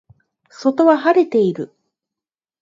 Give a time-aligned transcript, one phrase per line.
[0.49, 1.71] 外は晴れている